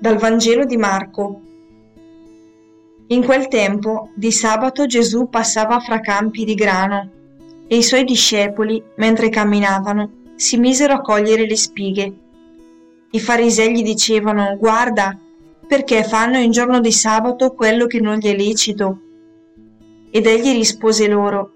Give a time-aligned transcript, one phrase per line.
[0.00, 1.40] Dal Vangelo di Marco.
[3.08, 7.10] In quel tempo, di sabato, Gesù passava fra campi di grano
[7.66, 12.14] e i suoi discepoli, mentre camminavano, si misero a cogliere le spighe.
[13.10, 15.18] I farisei gli dicevano, guarda,
[15.66, 19.00] perché fanno in giorno di sabato quello che non gli è lecito?
[20.12, 21.54] Ed egli rispose loro,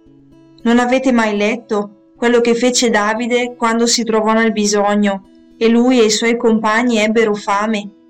[0.63, 6.01] non avete mai letto quello che fece Davide quando si trovò nel bisogno e lui
[6.01, 8.01] e i suoi compagni ebbero fame?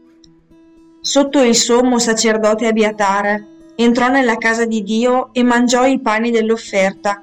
[1.04, 7.20] Sotto il sommo sacerdote Abiatare entrò nella casa di Dio e mangiò i pani dell'offerta,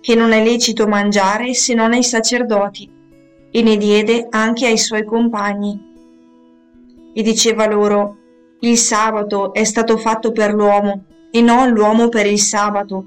[0.00, 2.90] che non è lecito mangiare se non ai sacerdoti,
[3.50, 5.78] e ne diede anche ai suoi compagni.
[7.12, 8.16] E diceva loro,
[8.60, 13.04] il sabato è stato fatto per l'uomo, e non l'uomo per il sabato.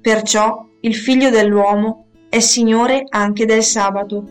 [0.00, 4.24] Perciò il figlio dell'uomo è Signore anche del sabato.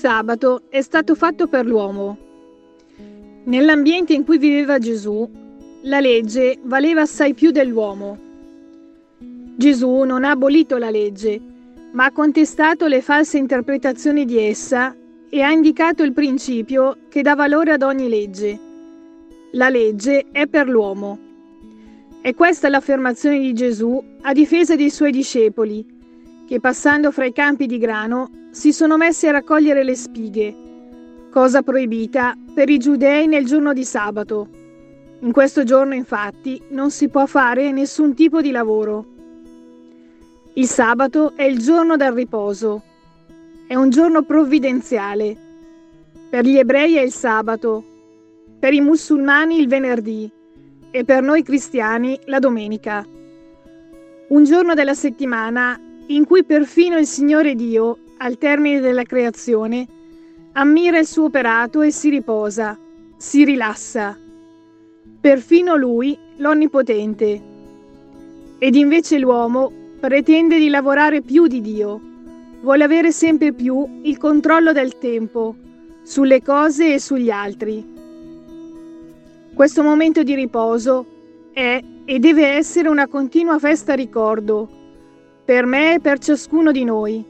[0.00, 2.16] Sabato è stato fatto per l'uomo.
[3.44, 5.28] Nell'ambiente in cui viveva Gesù,
[5.82, 8.18] la legge valeva assai più dell'uomo.
[9.56, 11.38] Gesù non ha abolito la legge,
[11.92, 14.96] ma ha contestato le false interpretazioni di essa
[15.28, 18.58] e ha indicato il principio che dà valore ad ogni legge.
[19.52, 21.18] La legge è per l'uomo.
[22.22, 25.99] E questa è l'affermazione di Gesù a difesa dei suoi discepoli,
[26.50, 30.56] che passando fra i campi di grano si sono messi a raccogliere le spighe,
[31.30, 34.48] cosa proibita per i giudei nel giorno di sabato.
[35.20, 39.06] In questo giorno infatti non si può fare nessun tipo di lavoro.
[40.54, 42.82] Il sabato è il giorno del riposo,
[43.68, 45.36] è un giorno provvidenziale.
[46.30, 47.84] Per gli ebrei è il sabato,
[48.58, 50.28] per i musulmani il venerdì
[50.90, 53.06] e per noi cristiani la domenica.
[54.30, 55.80] Un giorno della settimana
[56.10, 59.86] in cui perfino il Signore Dio al termine della creazione,
[60.52, 62.76] ammira il suo operato e si riposa,
[63.16, 64.18] si rilassa.
[65.20, 67.42] Perfino lui, l'Onnipotente.
[68.58, 72.00] Ed invece l'uomo pretende di lavorare più di Dio,
[72.60, 75.54] vuole avere sempre più il controllo del tempo,
[76.02, 77.98] sulle cose e sugli altri.
[79.54, 81.06] Questo momento di riposo
[81.52, 84.79] è e deve essere una continua festa ricordo,
[85.50, 87.24] per me e per ciascuno di noi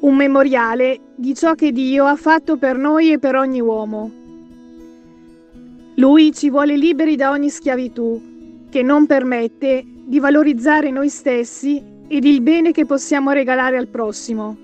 [0.00, 4.10] un memoriale di ciò che Dio ha fatto per noi e per ogni uomo.
[5.94, 12.24] Lui ci vuole liberi da ogni schiavitù, che non permette di valorizzare noi stessi ed
[12.24, 14.56] il bene che possiamo regalare al prossimo.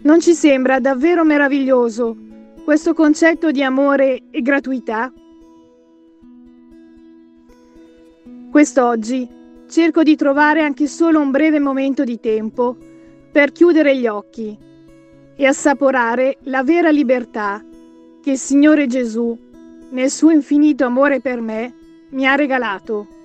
[0.00, 2.16] Non ci sembra davvero meraviglioso
[2.64, 5.12] questo concetto di amore e gratuità?
[8.50, 9.40] Quest'oggi
[9.72, 12.76] cerco di trovare anche solo un breve momento di tempo
[13.32, 14.54] per chiudere gli occhi
[15.34, 17.64] e assaporare la vera libertà
[18.22, 19.34] che il Signore Gesù,
[19.88, 21.72] nel suo infinito amore per me,
[22.10, 23.21] mi ha regalato.